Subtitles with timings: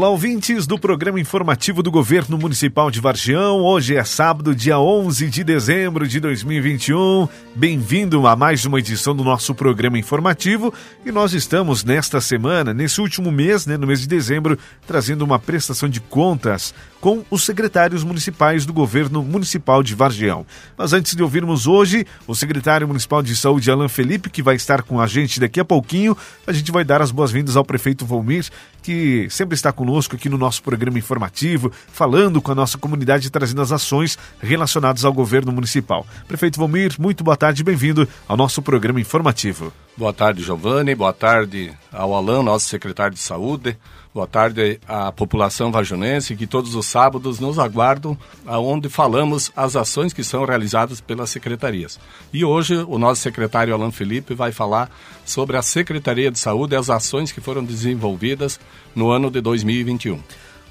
[0.00, 3.60] Olá, ouvintes do programa informativo do Governo Municipal de Vargião.
[3.60, 7.28] Hoje é sábado, dia 11 de dezembro de 2021.
[7.54, 10.72] Bem-vindo a mais uma edição do nosso programa informativo.
[11.04, 15.38] E nós estamos nesta semana, nesse último mês, né, no mês de dezembro, trazendo uma
[15.38, 20.44] prestação de contas com os secretários municipais do Governo Municipal de Vargião.
[20.76, 24.82] Mas antes de ouvirmos hoje o secretário municipal de saúde, Alan Felipe, que vai estar
[24.82, 26.16] com a gente daqui a pouquinho,
[26.46, 28.46] a gente vai dar as boas-vindas ao prefeito Volmir,
[28.82, 33.30] que sempre está conosco aqui no nosso programa informativo, falando com a nossa comunidade e
[33.30, 36.06] trazendo as ações relacionadas ao governo municipal.
[36.28, 39.72] Prefeito Volmir, muito boa tarde bem-vindo ao nosso programa informativo.
[39.96, 40.94] Boa tarde, Giovanni.
[40.94, 43.76] Boa tarde ao Alan, nosso secretário de saúde.
[44.12, 50.12] Boa tarde à população vajonense que todos os sábados nos aguardam, aonde falamos as ações
[50.12, 52.00] que são realizadas pelas secretarias.
[52.32, 54.90] E hoje o nosso secretário Alan Felipe vai falar
[55.24, 58.58] sobre a Secretaria de Saúde e as ações que foram desenvolvidas
[58.96, 60.20] no ano de 2021.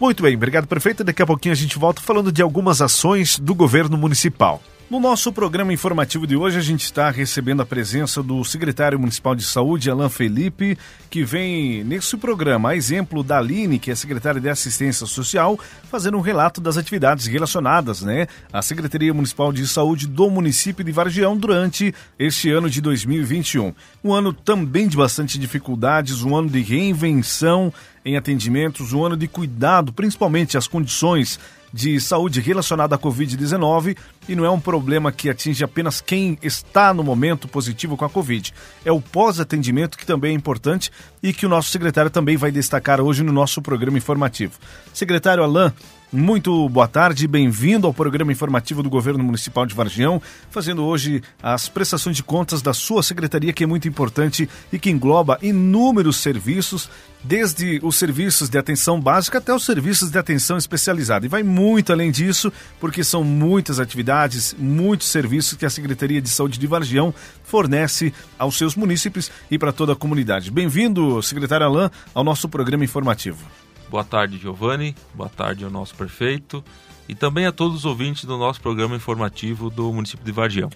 [0.01, 1.05] Muito bem, obrigado prefeito.
[1.05, 4.61] Daqui a pouquinho a gente volta falando de algumas ações do governo municipal.
[4.89, 9.35] No nosso programa informativo de hoje, a gente está recebendo a presença do secretário municipal
[9.35, 10.75] de saúde, Alain Felipe,
[11.11, 15.59] que vem nesse programa, a exemplo da Aline, que é secretária de assistência social,
[15.91, 20.91] fazendo um relato das atividades relacionadas né, à Secretaria Municipal de Saúde do município de
[20.91, 23.75] Vargião durante este ano de 2021.
[24.03, 27.71] Um ano também de bastante dificuldades, um ano de reinvenção
[28.03, 31.39] em atendimentos, um ano de cuidado, principalmente as condições
[31.71, 33.95] de saúde relacionada à Covid-19
[34.30, 38.09] e não é um problema que atinge apenas quem está no momento positivo com a
[38.09, 38.53] Covid.
[38.86, 43.02] É o pós-atendimento que também é importante e que o nosso secretário também vai destacar
[43.02, 44.53] hoje no nosso programa informativo.
[44.94, 45.73] Secretário Alain,
[46.11, 51.69] muito boa tarde, bem-vindo ao programa informativo do Governo Municipal de Vargião, fazendo hoje as
[51.69, 56.89] prestações de contas da sua secretaria, que é muito importante e que engloba inúmeros serviços,
[57.23, 61.27] desde os serviços de atenção básica até os serviços de atenção especializada.
[61.27, 64.09] E vai muito além disso, porque são muitas atividades,
[64.57, 67.13] muitos serviços que a Secretaria de Saúde de Vargião
[67.43, 70.52] fornece aos seus munícipes e para toda a comunidade.
[70.52, 73.45] Bem-vindo, secretário Alain, ao nosso programa informativo.
[73.89, 74.95] Boa tarde, Giovanni.
[75.13, 76.63] Boa tarde ao nosso prefeito
[77.08, 80.69] e também a todos os ouvintes do nosso programa informativo do município de Vargião.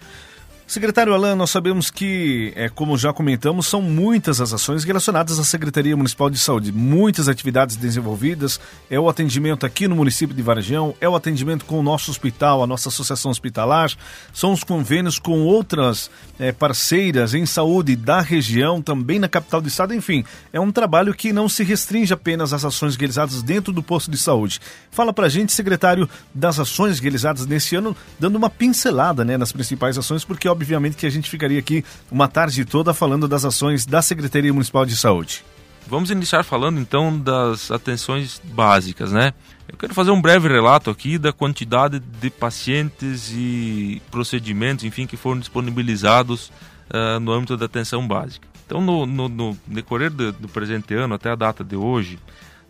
[0.74, 5.44] Secretário Alain, nós sabemos que, é, como já comentamos, são muitas as ações relacionadas à
[5.44, 10.96] Secretaria Municipal de Saúde, muitas atividades desenvolvidas, é o atendimento aqui no município de Varejão,
[11.00, 13.92] é o atendimento com o nosso hospital, a nossa associação hospitalar,
[14.34, 19.68] são os convênios com outras é, parceiras em saúde da região, também na capital do
[19.68, 23.84] estado, enfim, é um trabalho que não se restringe apenas às ações realizadas dentro do
[23.84, 24.60] posto de saúde.
[24.90, 30.00] Fala pra gente, secretário, das ações realizadas nesse ano, dando uma pincelada né, nas principais
[30.00, 30.63] ações, porque obviamente
[30.98, 34.96] que a gente ficaria aqui uma tarde toda falando das ações da Secretaria Municipal de
[34.96, 35.44] Saúde.
[35.86, 39.34] Vamos iniciar falando então das atenções básicas, né?
[39.68, 45.18] Eu quero fazer um breve relato aqui da quantidade de pacientes e procedimentos, enfim, que
[45.18, 46.52] foram disponibilizados
[46.90, 48.48] uh, no âmbito da atenção básica.
[48.66, 52.18] Então, no, no, no decorrer do, do presente ano, até a data de hoje,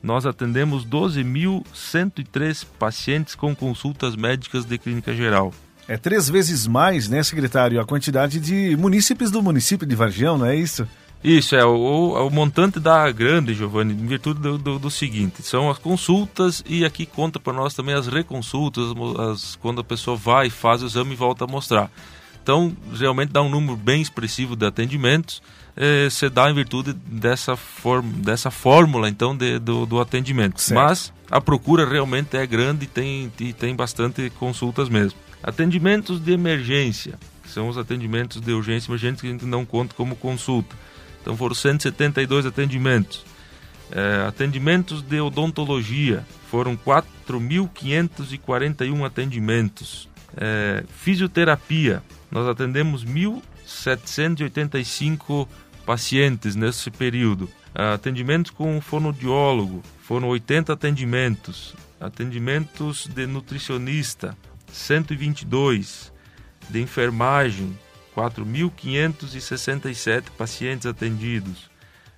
[0.01, 5.53] nós atendemos 12.103 pacientes com consultas médicas de clínica geral.
[5.87, 10.45] É três vezes mais, né, secretário, a quantidade de munícipes do município de Vargião, não
[10.45, 10.87] é isso?
[11.23, 15.69] Isso, é o, o montante da grande, Giovanni, em virtude do, do, do, seguinte, são
[15.69, 18.85] as consultas e aqui conta para nós também as reconsultas,
[19.31, 21.89] as, quando a pessoa vai, faz o exame e volta a mostrar.
[22.41, 25.41] Então, realmente dá um número bem expressivo de atendimentos,
[25.77, 30.59] eh, se dá em virtude dessa, form, dessa fórmula, então, de, do, do atendimento.
[30.59, 30.77] Certo.
[30.77, 35.17] Mas a procura realmente é grande e tem, e tem bastante consultas mesmo.
[35.43, 39.65] Atendimentos de emergência, que são os atendimentos de urgência e emergência que a gente não
[39.65, 40.73] conta como consulta.
[41.21, 43.25] Então foram 172 atendimentos.
[43.91, 50.07] É, atendimentos de odontologia, foram 4.541 atendimentos.
[50.35, 52.01] É, fisioterapia,
[52.31, 55.47] nós atendemos 1.785
[55.85, 57.49] pacientes nesse período.
[57.75, 61.75] Atendimentos com fonoaudiólogo, foram 80 atendimentos.
[61.99, 64.37] Atendimentos de nutricionista,
[64.73, 66.11] 122
[66.69, 67.77] de enfermagem,
[68.15, 71.71] 4.567 pacientes atendidos.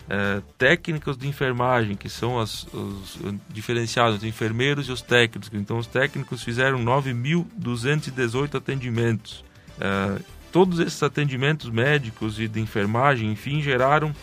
[0.08, 3.18] É, técnicos de enfermagem, que são as, os
[3.50, 5.50] diferenciados, os enfermeiros e os técnicos.
[5.52, 9.44] Então, os técnicos fizeram 9.218 atendimentos.
[9.80, 10.20] É,
[10.52, 14.14] todos esses atendimentos médicos e de enfermagem, enfim, geraram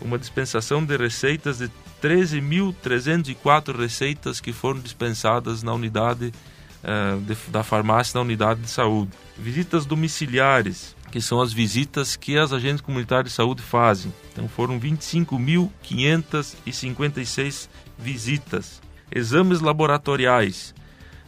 [0.00, 1.70] uma dispensação de receitas de
[2.02, 6.32] 13.304 receitas que foram dispensadas na unidade
[6.82, 9.12] uh, de, da farmácia na unidade de saúde.
[9.38, 14.12] Visitas domiciliares, que são as visitas que as agentes comunitárias de saúde fazem.
[14.32, 17.68] Então foram 25.556
[17.98, 18.80] visitas.
[19.14, 20.74] Exames laboratoriais,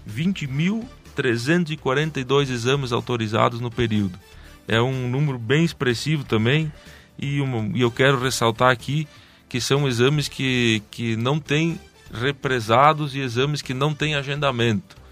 [0.09, 4.19] 20.342 exames autorizados no período.
[4.67, 6.73] É um número bem expressivo também,
[7.19, 7.41] e,
[7.75, 9.07] e eu quero ressaltar aqui
[9.49, 11.79] que são exames que, que não têm
[12.13, 15.04] represados e exames que não têm agendamento.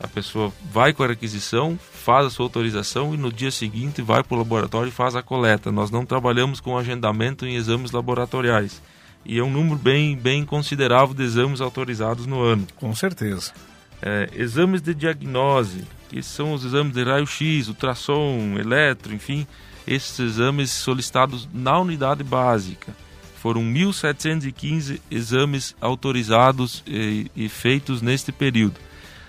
[0.00, 4.22] A pessoa vai com a requisição, faz a sua autorização e no dia seguinte vai
[4.22, 5.72] para o laboratório e faz a coleta.
[5.72, 8.80] Nós não trabalhamos com agendamento em exames laboratoriais.
[9.24, 12.66] E é um número bem, bem considerável de exames autorizados no ano.
[12.76, 13.52] Com certeza.
[14.00, 19.44] É, exames de diagnose, que são os exames de raio-x, ultrassom, eletro, enfim,
[19.84, 22.94] esses exames solicitados na unidade básica.
[23.42, 28.78] Foram 1.715 exames autorizados e, e feitos neste período.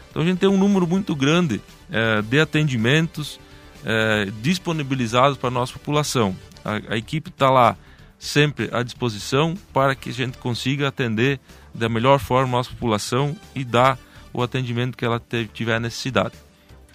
[0.10, 1.62] Então a gente tem um número muito grande
[1.92, 3.40] é, de atendimentos
[3.86, 6.36] é, disponibilizados para a nossa população.
[6.64, 7.78] A, a equipe está lá
[8.18, 11.40] sempre à disposição para que a gente consiga atender
[11.74, 13.98] da melhor forma a nossa população e dar
[14.34, 15.22] o atendimento que ela
[15.54, 16.34] tiver necessidade.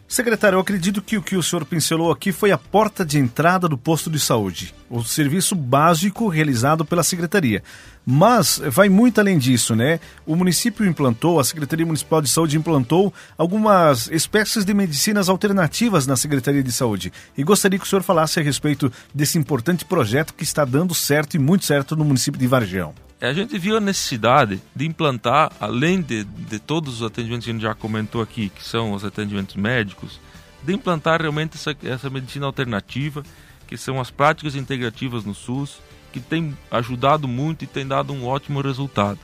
[0.06, 3.66] Secretário, eu acredito que o que o senhor pincelou aqui foi a porta de entrada
[3.66, 7.62] do posto de saúde, o serviço básico realizado pela Secretaria.
[8.06, 9.98] Mas vai muito além disso, né?
[10.26, 16.16] O município implantou, a Secretaria Municipal de Saúde implantou algumas espécies de medicinas alternativas na
[16.16, 17.12] Secretaria de Saúde.
[17.36, 21.34] E gostaria que o senhor falasse a respeito desse importante projeto que está dando certo
[21.34, 22.94] e muito certo no município de Vargão.
[23.20, 27.50] É, a gente viu a necessidade de implantar, além de, de todos os atendimentos que
[27.50, 30.20] a gente já comentou aqui, que são os atendimentos médicos,
[30.62, 33.22] de implantar realmente essa, essa medicina alternativa,
[33.66, 35.80] que são as práticas integrativas no SUS,
[36.12, 39.18] que tem ajudado muito e tem dado um ótimo resultado.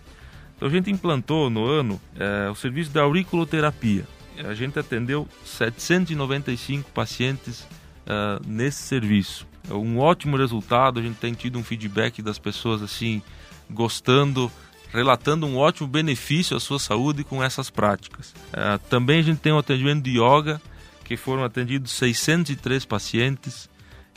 [0.56, 4.04] Então a gente implantou no ano é, o serviço de auriculoterapia.
[4.44, 7.66] A gente atendeu 795 pacientes
[8.10, 9.46] uh, nesse serviço.
[9.68, 13.22] É um ótimo resultado, a gente tem tido um feedback das pessoas assim
[13.70, 14.50] gostando,
[14.92, 18.34] relatando um ótimo benefício à sua saúde com essas práticas.
[18.48, 20.60] Uh, também a gente tem um atendimento de yoga,
[21.04, 23.69] que foram atendidos 603 pacientes,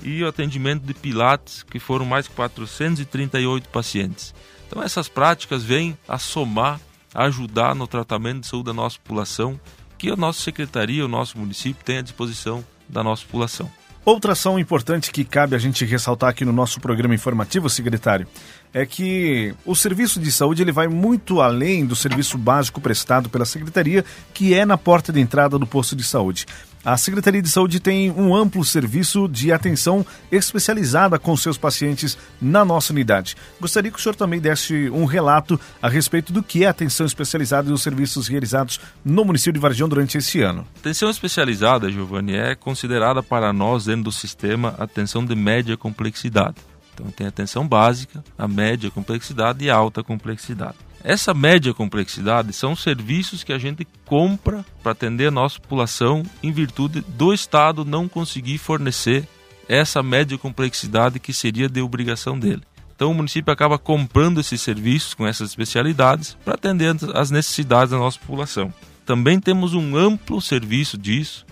[0.03, 4.33] e o atendimento de Pilates, que foram mais de 438 pacientes.
[4.67, 6.79] Então essas práticas vêm a somar,
[7.13, 9.59] a ajudar no tratamento de saúde da nossa população,
[9.97, 13.71] que a nossa secretaria, o nosso município tem à disposição da nossa população.
[14.05, 18.27] Outra ação importante que cabe a gente ressaltar aqui no nosso programa informativo, secretário,
[18.73, 23.45] é que o serviço de saúde ele vai muito além do serviço básico prestado pela
[23.45, 24.03] secretaria,
[24.33, 26.45] que é na porta de entrada do posto de saúde.
[26.85, 32.65] A Secretaria de Saúde tem um amplo serviço de atenção especializada com seus pacientes na
[32.65, 33.37] nossa unidade.
[33.57, 37.69] Gostaria que o senhor também desse um relato a respeito do que é atenção especializada
[37.69, 40.67] e os serviços realizados no município de Vargião durante esse ano.
[40.77, 46.57] Atenção especializada, Giovanni, é considerada para nós dentro do sistema atenção de média complexidade.
[46.93, 50.75] Então tem atenção básica, a média complexidade e a alta complexidade.
[51.03, 56.49] Essa média complexidade são serviços que a gente compra para atender a nossa população em
[56.49, 59.27] virtude do Estado não conseguir fornecer
[59.67, 62.61] essa média complexidade que seria de obrigação dele.
[62.95, 67.97] Então o município acaba comprando esses serviços com essas especialidades para atender as necessidades da
[67.97, 68.73] nossa população.
[69.05, 71.45] Também temos um amplo serviço disso,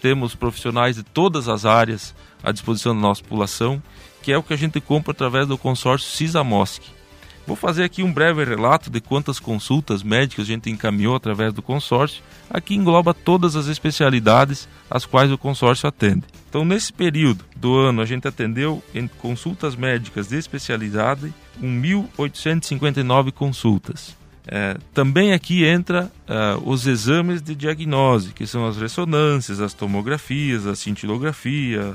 [0.00, 3.82] temos profissionais de todas as áreas à disposição da nossa população,
[4.22, 7.03] que é o que a gente compra através do consórcio CISAMOSC.
[7.46, 11.60] Vou fazer aqui um breve relato de quantas consultas médicas a gente encaminhou através do
[11.60, 12.22] consórcio.
[12.48, 16.24] Aqui engloba todas as especialidades às quais o consórcio atende.
[16.48, 24.16] Então, nesse período do ano, a gente atendeu em consultas médicas de especialidade 1.859 consultas.
[24.46, 30.66] É, também aqui entra uh, os exames de diagnose, que são as ressonâncias, as tomografias,
[30.66, 31.94] a cintilografia,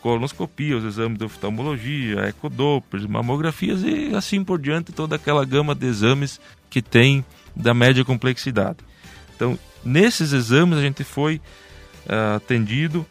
[0.00, 5.86] colonoscopia, os exames de oftalmologia, ecodoppers, mamografias e assim por diante, toda aquela gama de
[5.86, 6.40] exames
[6.70, 7.24] que tem
[7.54, 8.78] da média complexidade.
[9.34, 11.40] Então, nesses exames a gente foi
[12.06, 13.06] uh, atendido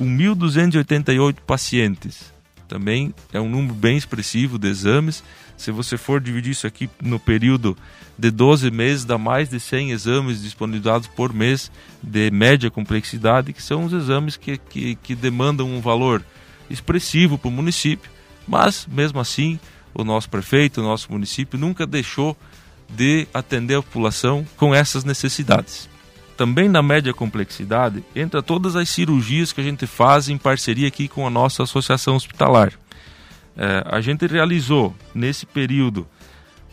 [0.00, 2.32] 1.288 pacientes.
[2.68, 5.24] Também é um número bem expressivo de exames.
[5.56, 7.76] Se você for dividir isso aqui no período
[8.16, 11.72] de 12 meses, dá mais de 100 exames disponibilizados por mês
[12.02, 16.22] de média complexidade, que são os exames que, que, que demandam um valor
[16.68, 18.10] expressivo para o município,
[18.46, 19.58] mas mesmo assim
[19.94, 22.36] o nosso prefeito, o nosso município nunca deixou
[22.88, 25.88] de atender a população com essas necessidades.
[26.38, 31.08] Também na média complexidade entra todas as cirurgias que a gente faz em parceria aqui
[31.08, 32.74] com a nossa associação hospitalar.
[33.56, 36.06] É, a gente realizou nesse período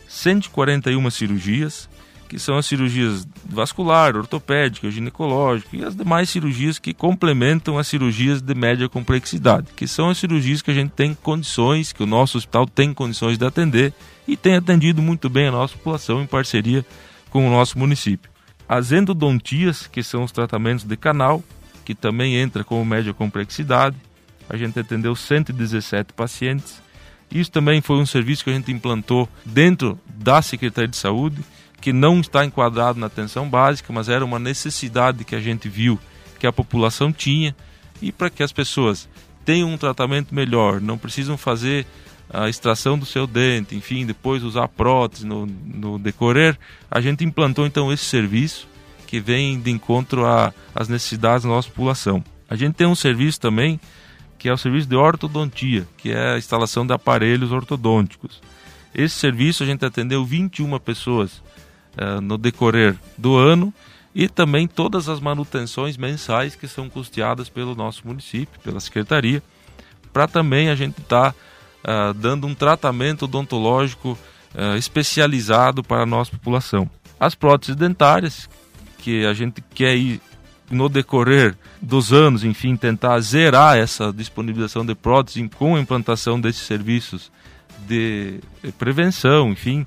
[0.06, 1.88] 141 cirurgias
[2.28, 8.40] que são as cirurgias vascular, ortopédica, ginecológica e as demais cirurgias que complementam as cirurgias
[8.40, 12.38] de média complexidade, que são as cirurgias que a gente tem condições, que o nosso
[12.38, 13.92] hospital tem condições de atender
[14.28, 16.86] e tem atendido muito bem a nossa população em parceria
[17.30, 18.35] com o nosso município.
[18.68, 21.42] As endodontias, que são os tratamentos de canal,
[21.84, 23.96] que também entra como média complexidade,
[24.48, 26.82] a gente atendeu 117 pacientes.
[27.30, 31.42] Isso também foi um serviço que a gente implantou dentro da Secretaria de Saúde
[31.80, 35.98] que não está enquadrado na atenção básica, mas era uma necessidade que a gente viu
[36.38, 37.54] que a população tinha
[38.00, 39.08] e para que as pessoas
[39.44, 41.86] tenham um tratamento melhor, não precisam fazer
[42.28, 46.58] a extração do seu dente, enfim, depois usar prótese no, no decorrer,
[46.90, 48.68] a gente implantou então esse serviço
[49.06, 50.24] que vem de encontro
[50.74, 52.22] às necessidades da nossa população.
[52.48, 53.80] A gente tem um serviço também
[54.38, 58.40] que é o serviço de ortodontia, que é a instalação de aparelhos ortodônticos.
[58.94, 61.42] Esse serviço a gente atendeu 21 pessoas
[61.96, 63.72] uh, no decorrer do ano
[64.14, 69.42] e também todas as manutenções mensais que são custeadas pelo nosso município, pela secretaria,
[70.12, 71.38] para também a gente estar tá,
[71.86, 74.18] uh, dando um tratamento odontológico
[74.54, 76.90] uh, especializado para a nossa população.
[77.18, 78.50] As próteses dentárias,
[78.98, 80.20] que a gente quer ir
[80.68, 86.62] no decorrer dos anos, enfim, tentar zerar essa disponibilização de próteses com a implantação desses
[86.62, 87.30] serviços
[87.86, 88.40] de
[88.76, 89.86] prevenção, enfim,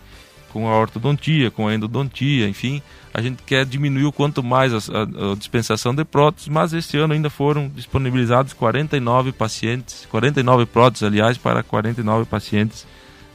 [0.54, 2.82] com a ortodontia, com a endodontia, enfim,
[3.14, 6.98] a gente quer diminuir o quanto mais a, a, a, dispensação de próteses, mas este
[6.98, 12.86] ano ainda foram disponibilizados 49 pacientes, 49 próteses, aliás, para 49 pacientes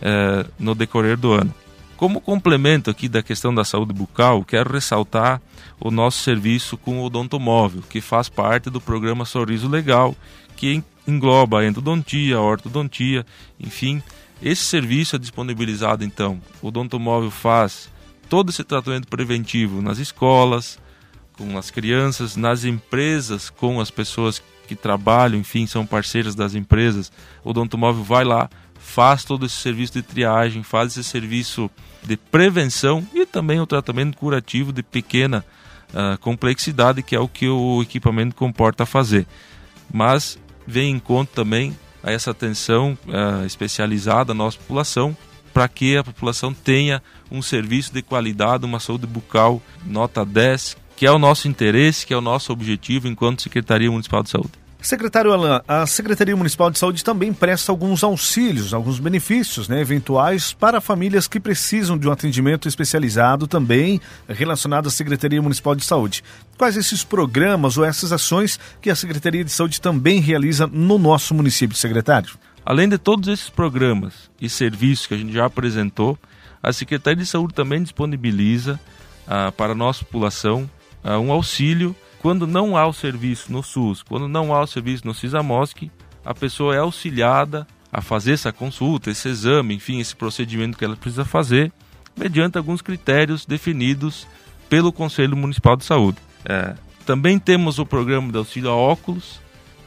[0.00, 1.52] eh, no decorrer do ano.
[1.96, 5.40] Como complemento aqui da questão da saúde bucal, quero ressaltar
[5.80, 10.14] o nosso serviço com o odontomóvel, que faz parte do programa Sorriso Legal,
[10.56, 13.24] que engloba a endodontia, a ortodontia,
[13.60, 14.02] enfim,
[14.42, 16.40] esse serviço é disponibilizado então.
[16.60, 17.88] O Odontomóvel faz
[18.34, 20.76] todo esse tratamento preventivo nas escolas,
[21.34, 27.12] com as crianças, nas empresas, com as pessoas que trabalham, enfim, são parceiras das empresas.
[27.44, 31.70] O Odontomóvel vai lá, faz todo esse serviço de triagem, faz esse serviço
[32.02, 35.44] de prevenção e também o tratamento curativo de pequena
[35.90, 39.28] uh, complexidade, que é o que o equipamento comporta fazer.
[39.92, 40.36] Mas
[40.66, 45.16] vem em conta também a essa atenção uh, especializada nossa população,
[45.54, 51.06] para que a população tenha um serviço de qualidade, uma saúde bucal nota 10, que
[51.06, 54.64] é o nosso interesse, que é o nosso objetivo enquanto Secretaria Municipal de Saúde.
[54.84, 60.52] Secretário Alain, a Secretaria Municipal de Saúde também presta alguns auxílios, alguns benefícios né, eventuais
[60.52, 66.22] para famílias que precisam de um atendimento especializado também relacionado à Secretaria Municipal de Saúde.
[66.58, 71.32] Quais esses programas ou essas ações que a Secretaria de Saúde também realiza no nosso
[71.32, 72.36] município, secretário?
[72.64, 76.18] Além de todos esses programas e serviços que a gente já apresentou,
[76.62, 78.80] a Secretaria de Saúde também disponibiliza
[79.26, 80.68] ah, para a nossa população
[81.02, 85.06] ah, um auxílio quando não há o serviço no SUS, quando não há o serviço
[85.06, 85.90] no CISAMOSC,
[86.24, 90.96] a pessoa é auxiliada a fazer essa consulta, esse exame, enfim, esse procedimento que ela
[90.96, 91.70] precisa fazer,
[92.16, 94.26] mediante alguns critérios definidos
[94.70, 96.16] pelo Conselho Municipal de Saúde.
[96.46, 99.38] É, também temos o programa de auxílio a óculos,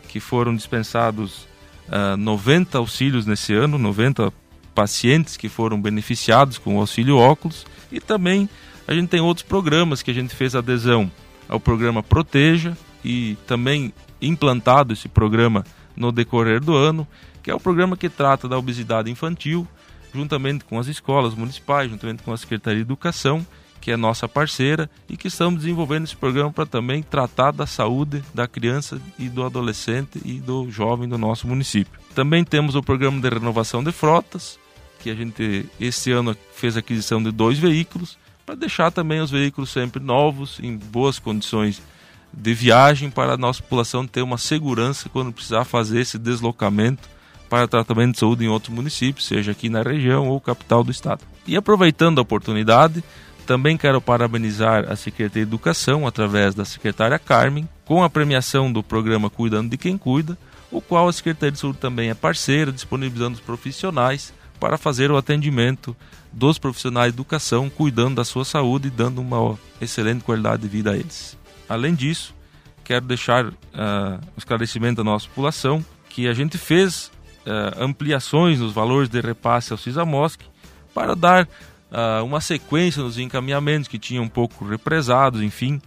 [0.08, 1.48] que foram dispensados
[1.90, 4.32] uh, é, 90 auxílios nesse ano, 90
[4.74, 8.50] pacientes que foram beneficiados com o auxílio óculos, e também
[8.88, 11.12] a gente tem outros programas que a gente fez adesão
[11.50, 15.64] ao programa Proteja e também implantado esse programa
[15.96, 17.08] no decorrer do ano,
[17.42, 19.68] que é o programa que trata da obesidade infantil,
[20.14, 23.46] juntamente com as escolas municipais, juntamente com a Secretaria de Educação,
[23.80, 28.24] que é nossa parceira, e que estamos desenvolvendo esse programa para também tratar da saúde
[28.34, 32.00] da criança e do adolescente e do jovem do nosso município.
[32.14, 34.60] Também temos o programa de renovação de frotas,
[35.00, 39.70] que a gente esse ano fez aquisição de dois veículos, para deixar também os veículos
[39.70, 41.82] sempre novos, em boas condições
[42.32, 47.10] de viagem, para a nossa população ter uma segurança quando precisar fazer esse deslocamento
[47.50, 51.24] para tratamento de saúde em outros municípios, seja aqui na região ou capital do estado.
[51.46, 53.04] E aproveitando a oportunidade,
[53.48, 58.84] também quero parabenizar a Secretaria de Educação, através da secretária Carmen, com a premiação do
[58.84, 60.38] programa Cuidando de Quem Cuida,
[60.70, 65.18] o qual a Secretaria de Saúde também é parceira, disponibilizando os profissionais para fazer o
[65.18, 65.96] atendimento
[66.32, 70.92] dos profissionais de educação, cuidando da sua saúde e dando uma excelente qualidade de vida
[70.92, 71.38] a eles.
[71.70, 72.36] Além disso,
[72.84, 73.54] quero deixar uh,
[74.36, 77.12] o esclarecimento da nossa população que a gente fez
[77.46, 80.44] uh, ampliações nos valores de repasse ao CISAMOSC
[80.94, 81.48] para dar
[81.92, 85.82] uh, uma sequência nos encaminhamentos que tinham um pouco represados, enfim.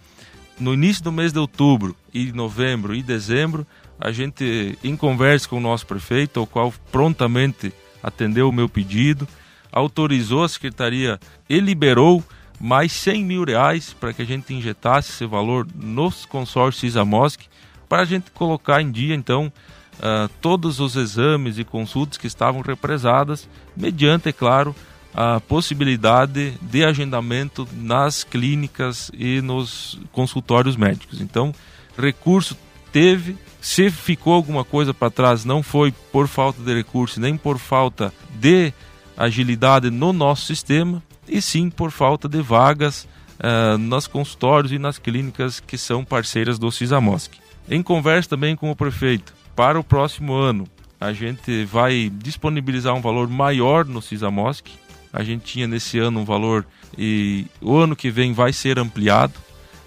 [0.58, 3.66] No início do mês de outubro e novembro e dezembro,
[3.98, 9.26] a gente, em conversa com o nosso prefeito, o qual prontamente atendeu o meu pedido,
[9.72, 12.24] autorizou a secretaria e liberou
[12.60, 17.40] mais 100 mil reais para que a gente injetasse esse valor nos consórcios Isamosc,
[17.88, 19.52] para a gente colocar em dia, então,
[19.98, 24.74] uh, todos os exames e consultas que estavam represadas, mediante, é claro,
[25.14, 31.20] a possibilidade de agendamento nas clínicas e nos consultórios médicos.
[31.20, 31.54] Então,
[31.98, 32.56] recurso
[32.92, 37.58] teve, se ficou alguma coisa para trás, não foi por falta de recurso, nem por
[37.58, 38.72] falta de
[39.16, 43.06] agilidade no nosso sistema, e sim por falta de vagas
[43.38, 47.38] uh, nos consultórios e nas clínicas que são parceiras do CISAMOSC.
[47.68, 50.66] Em conversa também com o prefeito, para o próximo ano,
[51.00, 54.70] a gente vai disponibilizar um valor maior no CISAMOSC.
[55.12, 59.34] A gente tinha nesse ano um valor e o ano que vem vai ser ampliado.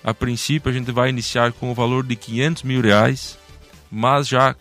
[0.03, 3.37] A princípio, a gente vai iniciar com o valor de 500 mil reais,
[3.89, 4.55] mas já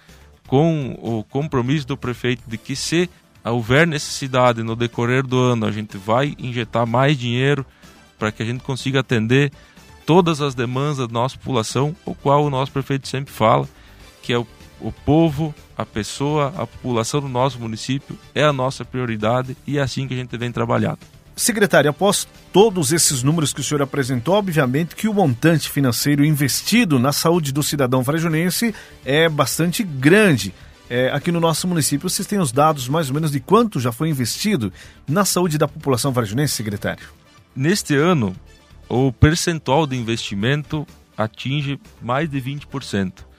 [0.47, 3.11] com o compromisso do prefeito de que se
[3.45, 7.67] houver necessidade no decorrer do ano, a gente vai injetar mais dinheiro
[8.19, 9.51] para que a gente consiga atender
[10.07, 13.69] todas as demandas da nossa população, o qual o nosso prefeito sempre fala,
[14.23, 14.47] que é o,
[14.83, 19.83] o povo, a pessoa, a população do nosso município é a nossa prioridade e é
[19.83, 20.99] assim que a gente vem trabalhando.
[21.35, 26.99] Secretário, após todos esses números que o senhor apresentou, obviamente que o montante financeiro investido
[26.99, 28.75] na saúde do cidadão varejunense
[29.05, 30.53] é bastante grande.
[30.91, 33.91] É, aqui no nosso município, vocês têm os dados mais ou menos de quanto já
[33.91, 34.71] foi investido
[35.09, 37.09] na saúde da população varejunense, secretário?
[37.57, 38.37] Neste ano,
[38.89, 40.87] o percentual de investimento
[41.17, 43.32] atinge mais de 20%.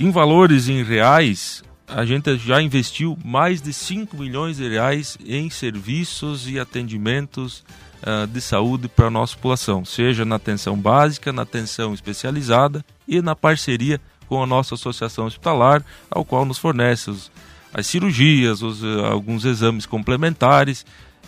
[0.00, 5.50] Em valores em reais, a gente já investiu mais de 5 milhões de reais em
[5.50, 7.64] serviços e atendimentos
[8.06, 13.20] uh, de saúde para a nossa população, seja na atenção básica, na atenção especializada e
[13.20, 17.28] na parceria com a nossa associação hospitalar, ao qual nos fornece os,
[17.74, 20.86] as cirurgias, os, uh, alguns exames complementares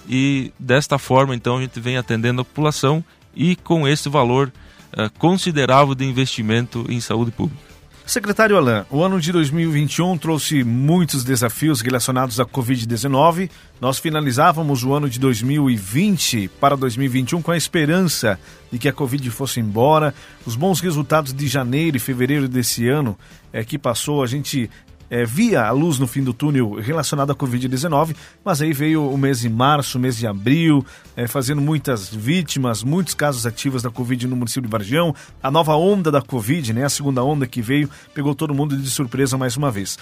[0.09, 4.53] e desta forma então a gente vem atendendo a população e com esse valor
[4.93, 7.70] uh, considerável de investimento em saúde pública.
[8.11, 13.49] Secretário Alain, o ano de 2021 trouxe muitos desafios relacionados à Covid-19.
[13.81, 18.37] Nós finalizávamos o ano de 2020 para 2021 com a esperança
[18.69, 20.13] de que a Covid fosse embora.
[20.45, 23.17] Os bons resultados de janeiro e fevereiro desse ano
[23.53, 24.69] é, que passou, a gente
[25.11, 29.19] é, via a luz no fim do túnel relacionada à Covid-19, mas aí veio o
[29.19, 33.91] mês de março, o mês de abril, é, fazendo muitas vítimas, muitos casos ativos da
[33.91, 37.61] Covid no município de Vargião, a nova onda da Covid, né, a segunda onda que
[37.61, 39.99] veio, pegou todo mundo de surpresa mais uma vez.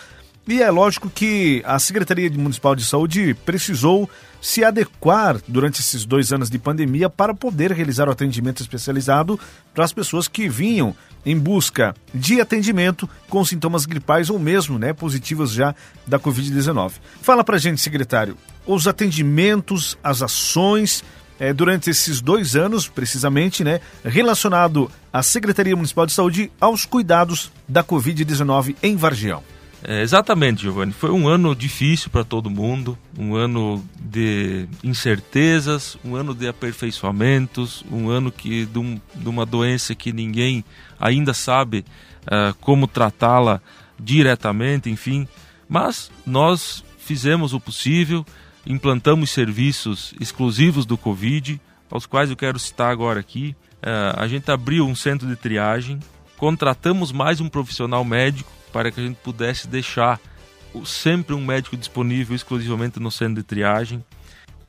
[0.48, 4.08] E é lógico que a Secretaria Municipal de Saúde precisou
[4.40, 9.38] se adequar durante esses dois anos de pandemia para poder realizar o atendimento especializado
[9.74, 14.94] para as pessoas que vinham em busca de atendimento com sintomas gripais ou mesmo né,
[14.94, 15.74] positivas já
[16.06, 16.92] da Covid-19.
[17.20, 18.34] Fala para gente, secretário,
[18.66, 21.04] os atendimentos, as ações
[21.38, 27.52] é, durante esses dois anos, precisamente, né, relacionado à Secretaria Municipal de Saúde aos cuidados
[27.68, 29.42] da Covid-19 em Vargião.
[29.82, 30.92] É, exatamente, Giovanni.
[30.92, 37.84] Foi um ano difícil para todo mundo, um ano de incertezas, um ano de aperfeiçoamentos,
[37.90, 40.64] um ano que de, um, de uma doença que ninguém
[40.98, 41.84] ainda sabe
[42.24, 43.60] uh, como tratá-la
[43.98, 45.28] diretamente, enfim.
[45.68, 48.26] Mas nós fizemos o possível,
[48.66, 53.54] implantamos serviços exclusivos do Covid, aos quais eu quero citar agora aqui.
[53.76, 56.00] Uh, a gente abriu um centro de triagem,
[56.36, 60.20] contratamos mais um profissional médico para que a gente pudesse deixar
[60.84, 64.04] sempre um médico disponível exclusivamente no centro de triagem.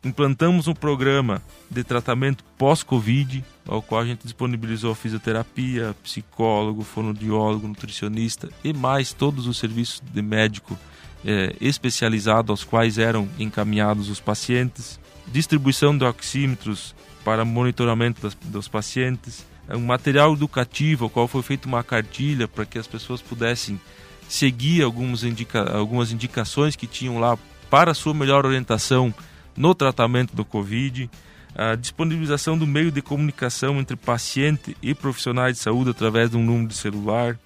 [0.04, 8.50] Implantamos um programa de tratamento pós-Covid, ao qual a gente disponibilizou fisioterapia, psicólogo, fonoaudiólogo, nutricionista
[8.64, 10.78] e mais todos os serviços de médico
[11.26, 14.98] é, especializado aos quais eram encaminhados os pacientes.
[15.28, 21.68] Distribuição de oxímetros para monitoramento das, dos pacientes, um material educativo, ao qual foi feita
[21.68, 23.80] uma cartilha para que as pessoas pudessem
[24.28, 27.38] seguir algumas, indica algumas indicações que tinham lá
[27.70, 29.14] para sua melhor orientação
[29.56, 31.10] no tratamento do Covid,
[31.56, 36.44] a disponibilização do meio de comunicação entre paciente e profissionais de saúde através de um
[36.44, 37.38] número de celular,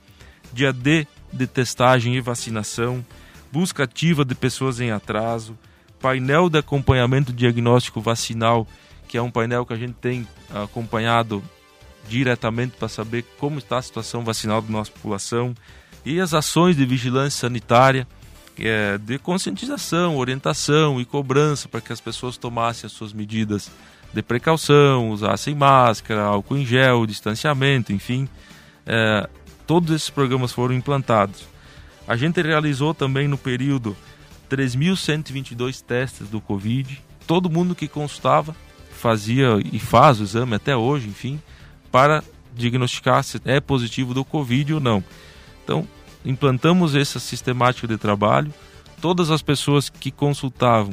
[0.52, 3.04] dia D de testagem e vacinação,
[3.52, 5.58] busca ativa de pessoas em atraso,
[6.00, 8.68] painel de acompanhamento diagnóstico vacinal,
[9.08, 11.42] que é um painel que a gente tem acompanhado
[12.08, 15.54] diretamente para saber como está a situação vacinal da nossa população
[16.06, 18.08] e as ações de vigilância sanitária,
[18.60, 23.72] é, de conscientização, orientação e cobrança para que as pessoas tomassem as suas medidas
[24.14, 28.28] de precaução, usassem máscara, álcool em gel, distanciamento, enfim.
[28.86, 29.28] É,
[29.66, 31.48] todos esses programas foram implantados.
[32.08, 33.96] A gente realizou também no período
[34.50, 37.02] 3.122 testes do Covid.
[37.26, 38.56] Todo mundo que consultava
[38.92, 41.42] fazia e faz o exame até hoje, enfim,
[41.94, 42.24] para
[42.56, 45.04] diagnosticar se é positivo do Covid ou não.
[45.64, 45.88] Então,
[46.26, 48.52] implantamos essa sistemática de trabalho.
[49.00, 50.92] Todas as pessoas que consultavam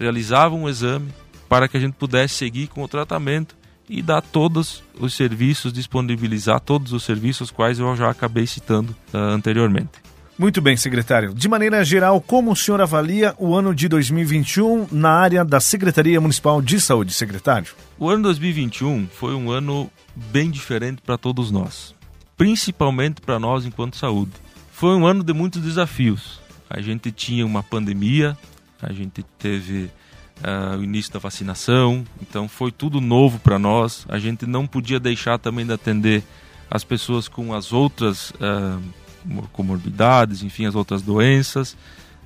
[0.00, 1.12] realizavam o exame
[1.48, 3.54] para que a gente pudesse seguir com o tratamento
[3.88, 9.16] e dar todos os serviços, disponibilizar todos os serviços quais eu já acabei citando uh,
[9.16, 9.90] anteriormente.
[10.36, 11.32] Muito bem, secretário.
[11.32, 16.20] De maneira geral, como o senhor avalia o ano de 2021 na área da Secretaria
[16.20, 17.68] Municipal de Saúde, secretário?
[17.96, 21.94] O ano 2021 foi um ano bem diferente para todos nós,
[22.36, 24.32] principalmente para nós enquanto saúde.
[24.72, 26.40] Foi um ano de muitos desafios.
[26.68, 28.36] A gente tinha uma pandemia,
[28.80, 29.90] a gente teve
[30.38, 34.06] uh, o início da vacinação, então foi tudo novo para nós.
[34.08, 36.24] A gente não podia deixar também de atender
[36.70, 38.82] as pessoas com as outras uh,
[39.52, 41.76] comorbidades, enfim, as outras doenças.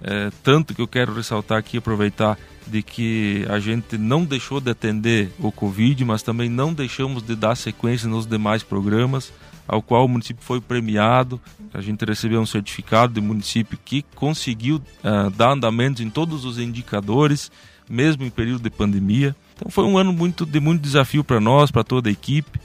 [0.02, 4.70] É, tanto que eu quero ressaltar aqui, aproveitar de que a gente não deixou de
[4.70, 9.32] atender o Covid, mas também não deixamos de dar sequência nos demais programas,
[9.68, 11.40] ao qual o município foi premiado.
[11.72, 16.58] A gente recebeu um certificado de município que conseguiu uh, dar andamento em todos os
[16.58, 17.50] indicadores,
[17.88, 19.34] mesmo em período de pandemia.
[19.54, 22.60] Então foi um ano muito de muito desafio para nós, para toda a equipe,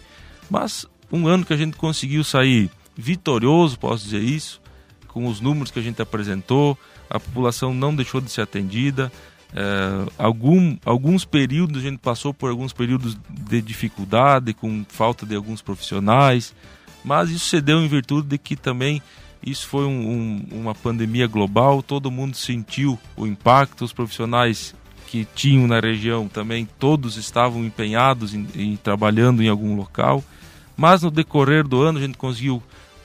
[0.49, 4.61] mas um ano que a gente conseguiu sair vitorioso, posso dizer isso,
[5.07, 6.77] com os números que a gente apresentou,
[7.09, 9.11] a população não deixou de ser atendida.
[9.53, 15.35] É, algum, alguns períodos a gente passou por alguns períodos de dificuldade, com falta de
[15.35, 16.55] alguns profissionais,
[17.03, 19.01] mas isso se deu em virtude de que também
[19.43, 19.89] isso foi um,
[20.51, 24.73] um, uma pandemia global, todo mundo sentiu o impacto, os profissionais
[25.07, 30.23] que tinham na região também, todos estavam empenhados em, em trabalhando em algum local,
[30.77, 32.63] mas no decorrer do ano a gente conseguiu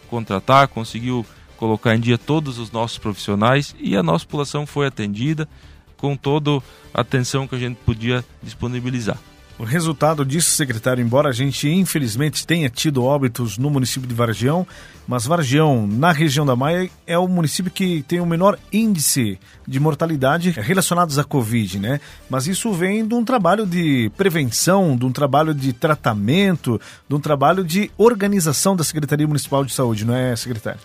[0.08, 5.48] contratar, conseguiu colocar em dia todos os nossos profissionais e a nossa população foi atendida
[5.96, 9.18] com toda a atenção que a gente podia disponibilizar.
[9.58, 14.66] O resultado disso, secretário, embora a gente infelizmente tenha tido óbitos no município de Vargião,
[15.08, 19.80] mas Vargião, na região da Maia, é o município que tem o menor índice de
[19.80, 22.00] mortalidade relacionados à Covid, né?
[22.28, 26.78] Mas isso vem de um trabalho de prevenção, de um trabalho de tratamento,
[27.08, 30.80] de um trabalho de organização da Secretaria Municipal de Saúde, não é, secretário?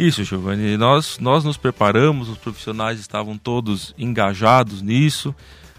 [0.00, 0.78] Isso, Giovanni.
[0.78, 5.34] Nós, nós nos preparamos, os profissionais estavam todos engajados nisso.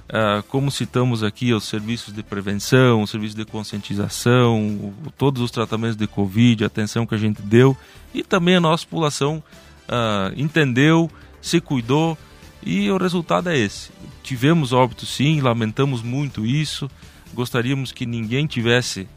[0.08, 5.50] Uh, como citamos aqui, os serviços de prevenção, os serviços de conscientização, o, todos os
[5.50, 7.76] tratamentos de Covid, a atenção que a gente deu
[8.14, 9.42] e também a nossa população
[9.88, 11.10] uh, entendeu,
[11.42, 12.16] se cuidou
[12.64, 13.90] e o resultado é esse.
[14.22, 16.88] Tivemos óbito sim, lamentamos muito isso,
[17.34, 19.08] gostaríamos que ninguém tivesse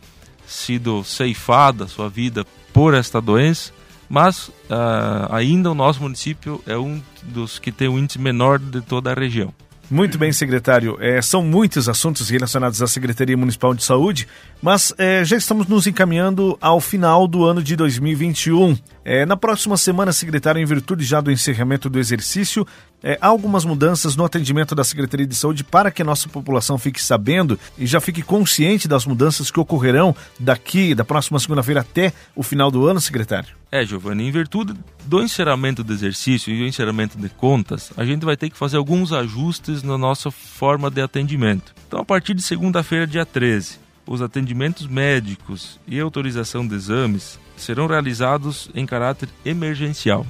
[0.47, 3.71] sido ceifada sua vida por esta doença,
[4.09, 8.81] mas uh, ainda o nosso município é um dos que tem o índice menor de
[8.81, 9.53] toda a região.
[9.91, 10.97] Muito bem, secretário.
[10.99, 14.27] É, são muitos assuntos relacionados à Secretaria Municipal de Saúde,
[14.63, 18.79] mas é, já estamos nos encaminhando ao final do ano de 2021.
[19.05, 22.67] É, na próxima semana, secretário, em virtude já do encerramento do exercício,
[23.03, 26.79] é, há algumas mudanças no atendimento da Secretaria de Saúde para que a nossa população
[26.79, 32.13] fique sabendo e já fique consciente das mudanças que ocorrerão daqui, da próxima segunda-feira até
[32.35, 33.51] o final do ano, secretário?
[33.75, 34.73] É, Giovanni, em virtude
[35.05, 38.77] do encerramento do exercício e do encerramento de contas, a gente vai ter que fazer
[38.77, 41.75] alguns ajustes na nossa forma de atendimento.
[41.89, 47.89] Então, a partir de segunda-feira, dia 13, os atendimentos médicos e autorização de exames serão
[47.89, 50.25] realizados em caráter emergencial.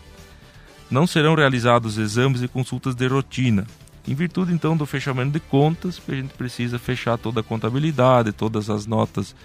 [0.91, 3.67] Não serão realizados exames e consultas de rotina,
[4.09, 8.71] em virtude então do fechamento de contas, a gente precisa fechar toda a contabilidade, todas
[8.71, 9.37] as notas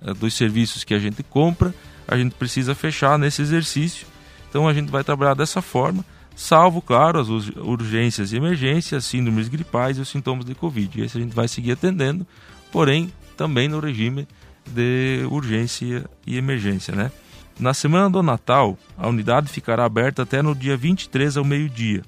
[0.00, 1.74] uh, dos serviços que a gente compra,
[2.08, 4.06] a gente precisa fechar nesse exercício.
[4.48, 6.02] Então a gente vai trabalhar dessa forma,
[6.34, 11.02] salvo, claro, as urgências e emergências, síndromes gripais e os sintomas de Covid.
[11.02, 12.26] Esse a gente vai seguir atendendo,
[12.72, 14.26] porém também no regime
[14.66, 17.12] de urgência e emergência, né?
[17.60, 22.02] Na semana do Natal, a unidade ficará aberta até no dia 23 ao meio-dia.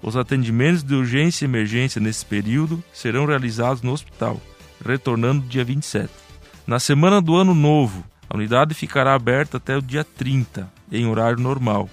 [0.00, 4.40] Os atendimentos de urgência e emergência nesse período serão realizados no hospital,
[4.84, 6.08] retornando dia 27.
[6.66, 11.40] Na semana do Ano Novo, a unidade ficará aberta até o dia 30, em horário
[11.40, 11.88] normal,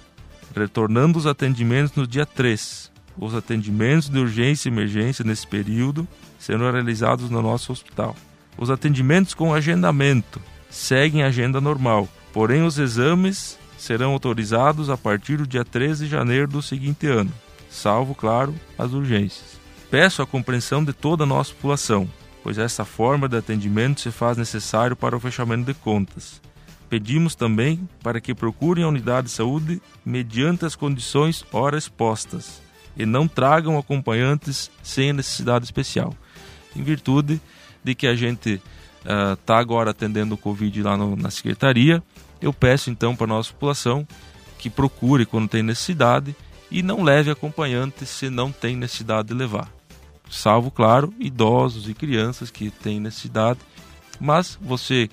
[0.54, 2.90] retornando os atendimentos no dia 3.
[3.18, 6.06] Os atendimentos de urgência e emergência nesse período
[6.38, 8.16] serão realizados no nosso hospital.
[8.56, 10.40] Os atendimentos com agendamento
[10.70, 16.10] seguem a agenda normal Porém, os exames serão autorizados a partir do dia 13 de
[16.10, 17.32] janeiro do seguinte ano,
[17.70, 19.60] salvo, claro, as urgências.
[19.90, 22.08] Peço a compreensão de toda a nossa população,
[22.42, 26.40] pois essa forma de atendimento se faz necessário para o fechamento de contas.
[26.88, 32.60] Pedimos também para que procurem a unidade de saúde mediante as condições ora expostas
[32.96, 36.14] e não tragam acompanhantes sem necessidade especial,
[36.76, 37.40] em virtude
[37.82, 38.60] de que a gente
[39.02, 42.02] está uh, agora atendendo o Covid lá no, na secretaria.
[42.40, 44.06] Eu peço então para a nossa população
[44.58, 46.36] que procure quando tem necessidade
[46.70, 49.68] e não leve acompanhante se não tem necessidade de levar.
[50.32, 53.60] Salvo, claro, idosos e crianças que têm necessidade.
[54.18, 55.10] Mas você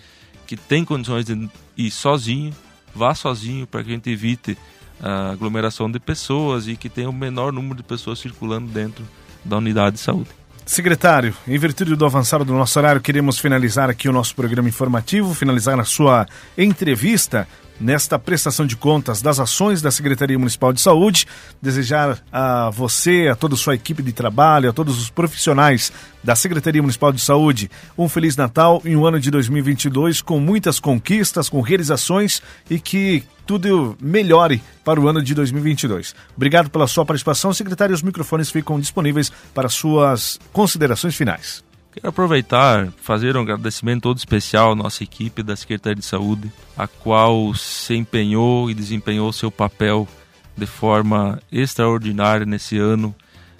[0.47, 2.53] que tem condições de ir sozinho,
[2.95, 4.57] vá sozinho para que a gente evite
[5.01, 9.05] a aglomeração de pessoas e que tenha o menor número de pessoas circulando dentro
[9.43, 10.29] da unidade de saúde.
[10.65, 15.33] Secretário, em virtude do avançado do nosso horário, queremos finalizar aqui o nosso programa informativo,
[15.33, 16.27] finalizar a sua
[16.57, 17.47] entrevista
[17.79, 21.25] nesta prestação de contas das ações da Secretaria Municipal de Saúde.
[21.61, 25.91] Desejar a você, a toda a sua equipe de trabalho, a todos os profissionais
[26.23, 30.79] da Secretaria Municipal de Saúde um Feliz Natal e um ano de 2022 com muitas
[30.79, 36.13] conquistas, com realizações e que tudo melhore para o ano de 2022.
[36.35, 37.95] Obrigado pela sua participação, secretário.
[37.95, 41.63] Os microfones ficam disponíveis para suas considerações finais.
[41.91, 46.87] Quero aproveitar, fazer um agradecimento todo especial à nossa equipe da Secretaria de Saúde, a
[46.87, 50.07] qual se empenhou e desempenhou seu papel
[50.55, 53.15] de forma extraordinária nesse ano,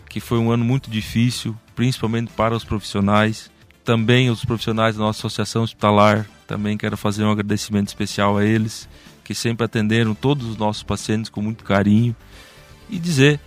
[0.07, 3.49] que foi um ano muito difícil, principalmente para os profissionais.
[3.83, 8.87] Também os profissionais da nossa associação hospitalar, também quero fazer um agradecimento especial a eles,
[9.23, 12.15] que sempre atenderam todos os nossos pacientes com muito carinho
[12.91, 13.39] e dizer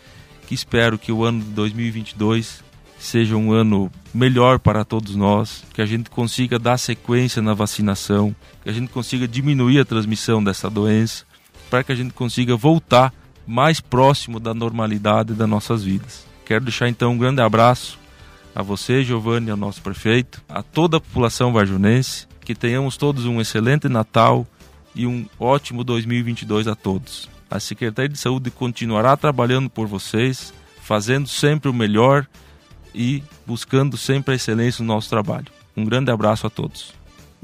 [0.49, 2.65] que espero que o ano de 2022
[3.05, 8.35] seja um ano melhor para todos nós, que a gente consiga dar sequência na vacinação,
[8.63, 11.25] que a gente consiga diminuir a transmissão dessa doença,
[11.69, 13.13] para que a gente consiga voltar
[13.47, 16.25] mais próximo da normalidade das nossas vidas.
[16.45, 17.99] Quero deixar então um grande abraço
[18.55, 23.41] a você, Giovanni, ao nosso prefeito, a toda a população varjunense, que tenhamos todos um
[23.41, 24.47] excelente Natal
[24.95, 27.29] e um ótimo 2022 a todos.
[27.51, 32.27] A Secretaria de Saúde continuará trabalhando por vocês, fazendo sempre o melhor
[32.95, 35.47] e buscando sempre a excelência no nosso trabalho.
[35.77, 36.93] Um grande abraço a todos.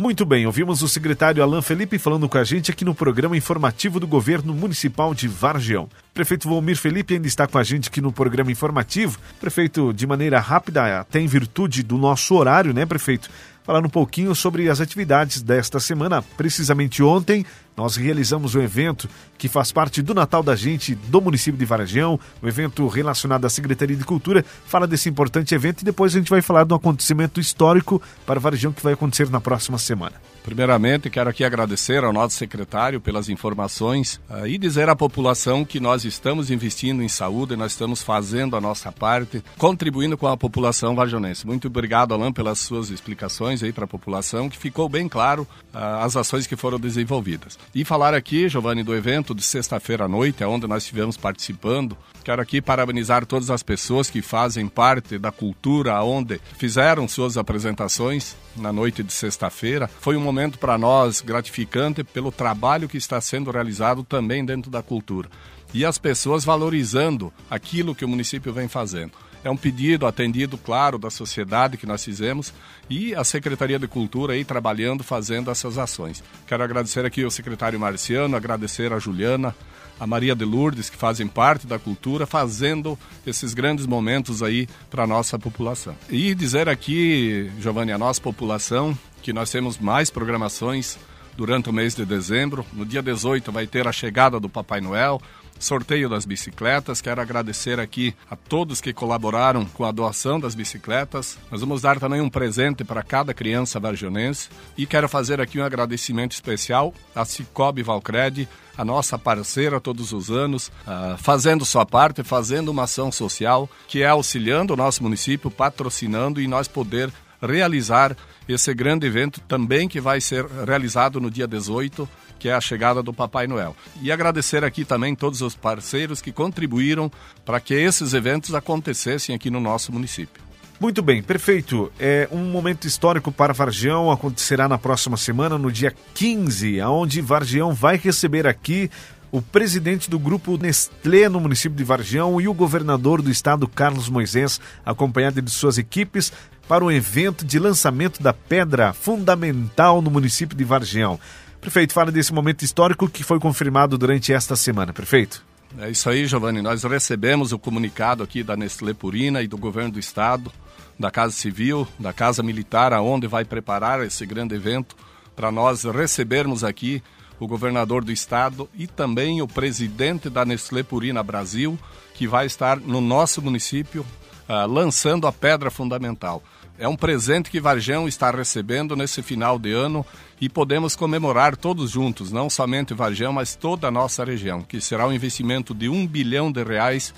[0.01, 3.99] Muito bem, ouvimos o secretário Alain Felipe falando com a gente aqui no programa informativo
[3.99, 5.89] do governo municipal de Vargião.
[6.15, 9.19] Prefeito Volmir Felipe ainda está com a gente aqui no programa informativo.
[9.41, 13.29] Prefeito, de maneira rápida, até em virtude do nosso horário, né, prefeito?
[13.69, 16.23] Falar um pouquinho sobre as atividades desta semana.
[16.39, 17.45] Precisamente ontem,
[17.77, 22.19] nós realizamos um evento que faz parte do Natal da gente do município de Varajão,
[22.43, 24.43] um evento relacionado à Secretaria de Cultura.
[24.65, 28.41] Fala desse importante evento e depois a gente vai falar de um acontecimento histórico para
[28.41, 30.15] Varajão que vai acontecer na próxima semana.
[30.49, 35.79] Primeiramente, quero aqui agradecer ao nosso secretário pelas informações uh, e dizer à população que
[35.79, 40.95] nós estamos investindo em saúde, nós estamos fazendo a nossa parte, contribuindo com a população
[40.95, 41.47] vajonense.
[41.47, 45.43] Muito obrigado, Alain, pelas suas explicações aí para a população, que ficou bem claro
[45.75, 47.59] uh, as ações que foram desenvolvidas.
[47.75, 51.95] E falar aqui, Giovanni, do evento de sexta-feira à noite, onde nós estivemos participando.
[52.25, 58.35] Quero aqui parabenizar todas as pessoas que fazem parte da cultura, onde fizeram suas apresentações
[58.57, 59.89] na noite de sexta-feira.
[60.01, 64.83] Foi um momento para nós gratificante pelo trabalho que está sendo realizado também dentro da
[64.83, 65.29] cultura.
[65.75, 69.13] E as pessoas valorizando aquilo que o município vem fazendo.
[69.43, 72.53] É um pedido atendido, claro, da sociedade que nós fizemos
[72.91, 76.23] e a Secretaria de Cultura aí trabalhando, fazendo essas ações.
[76.47, 79.55] Quero agradecer aqui ao secretário Marciano, agradecer a Juliana,
[79.99, 85.05] a Maria de Lourdes, que fazem parte da cultura, fazendo esses grandes momentos aí para
[85.05, 85.95] a nossa população.
[86.09, 90.99] E dizer aqui, Giovanni, a nossa população, que nós temos mais programações
[91.37, 92.67] durante o mês de dezembro.
[92.73, 95.23] No dia 18 vai ter a chegada do Papai Noel,
[95.59, 97.01] sorteio das bicicletas.
[97.01, 101.39] Quero agradecer aqui a todos que colaboraram com a doação das bicicletas.
[101.51, 105.65] Nós vamos dar também um presente para cada criança vargionense e quero fazer aqui um
[105.65, 112.23] agradecimento especial à Cicobi Valcred, a nossa parceira todos os anos, uh, fazendo sua parte,
[112.23, 118.17] fazendo uma ação social que é auxiliando o nosso município, patrocinando e nós poder realizar
[118.49, 123.03] esse grande evento também que vai ser realizado no dia 18 que é a chegada
[123.03, 123.77] do Papai Noel.
[124.01, 127.11] E agradecer aqui também todos os parceiros que contribuíram
[127.45, 130.43] para que esses eventos acontecessem aqui no nosso município.
[130.81, 131.91] Muito bem, perfeito.
[131.99, 137.75] É um momento histórico para Vargião, acontecerá na próxima semana, no dia 15, aonde Vargião
[137.75, 138.89] vai receber aqui
[139.31, 144.09] o presidente do grupo Nestlé no município de Vargião e o governador do estado, Carlos
[144.09, 146.33] Moisés, acompanhado de suas equipes,
[146.69, 151.19] para o evento de lançamento da pedra fundamental no município de Vargião.
[151.61, 155.45] Prefeito, fala desse momento histórico que foi confirmado durante esta semana, prefeito.
[155.79, 156.63] É isso aí, Giovanni.
[156.63, 160.51] Nós recebemos o comunicado aqui da Nestlé Purina e do governo do estado,
[160.99, 164.97] da Casa Civil, da Casa Militar, aonde vai preparar esse grande evento
[165.37, 167.03] para nós recebermos aqui
[167.39, 171.79] o governador do estado e também o presidente da Nestlé Purina Brasil,
[172.15, 174.05] que vai estar no nosso município
[174.49, 176.43] uh, lançando a pedra fundamental.
[176.81, 180.07] É um presente que Varjão está recebendo nesse final de ano
[180.41, 185.05] e podemos comemorar todos juntos, não somente Varjão, mas toda a nossa região, que será
[185.09, 187.13] um investimento de um bilhão de reais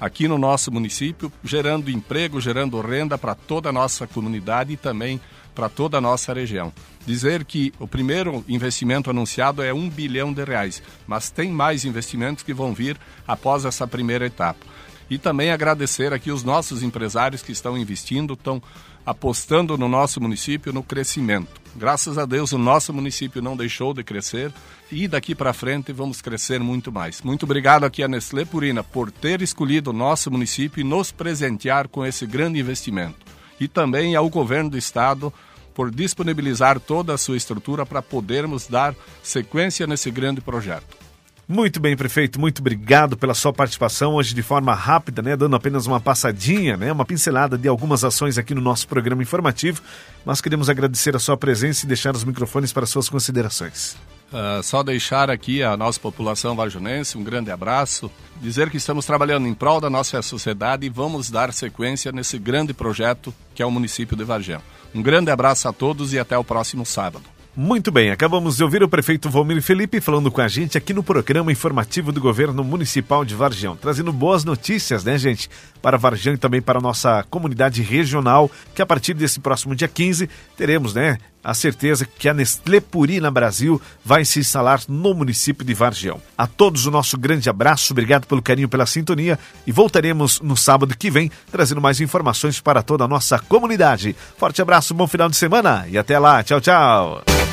[0.00, 5.20] aqui no nosso município, gerando emprego, gerando renda para toda a nossa comunidade e também
[5.54, 6.72] para toda a nossa região.
[7.06, 12.42] Dizer que o primeiro investimento anunciado é um bilhão de reais, mas tem mais investimentos
[12.42, 12.98] que vão vir
[13.28, 14.66] após essa primeira etapa.
[15.10, 18.62] E também agradecer aqui os nossos empresários que estão investindo, estão
[19.04, 21.60] apostando no nosso município no crescimento.
[21.76, 24.52] Graças a Deus, o nosso município não deixou de crescer
[24.90, 27.20] e daqui para frente vamos crescer muito mais.
[27.20, 31.88] Muito obrigado aqui a Nestlé Purina por ter escolhido o nosso município e nos presentear
[31.88, 33.18] com esse grande investimento.
[33.60, 35.32] E também ao governo do estado
[35.74, 41.03] por disponibilizar toda a sua estrutura para podermos dar sequência nesse grande projeto.
[41.46, 45.86] Muito bem, prefeito, muito obrigado pela sua participação hoje de forma rápida, né, dando apenas
[45.86, 49.82] uma passadinha, né, uma pincelada de algumas ações aqui no nosso programa informativo.
[50.24, 53.94] Nós queremos agradecer a sua presença e deixar os microfones para suas considerações.
[54.32, 59.46] Uh, só deixar aqui a nossa população varjonense um grande abraço, dizer que estamos trabalhando
[59.46, 63.70] em prol da nossa sociedade e vamos dar sequência nesse grande projeto que é o
[63.70, 64.62] município de Varjão.
[64.94, 67.33] Um grande abraço a todos e até o próximo sábado.
[67.56, 71.04] Muito bem, acabamos de ouvir o prefeito Valmir Felipe falando com a gente aqui no
[71.04, 75.48] programa informativo do governo municipal de Vargião, trazendo boas notícias, né, gente,
[75.80, 79.86] para Vargião e também para a nossa comunidade regional, que a partir desse próximo dia
[79.86, 85.64] 15 teremos, né, a certeza que a Nestlé Purina Brasil vai se instalar no município
[85.64, 86.20] de Vargião.
[86.36, 90.96] A todos o nosso grande abraço, obrigado pelo carinho, pela sintonia e voltaremos no sábado
[90.96, 94.16] que vem trazendo mais informações para toda a nossa comunidade.
[94.38, 96.42] Forte abraço, bom final de semana e até lá.
[96.42, 97.43] Tchau, tchau.